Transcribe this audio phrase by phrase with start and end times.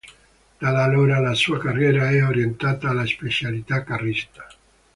[0.59, 4.47] Da allora la sua carriera è orientata alla specialità carrista.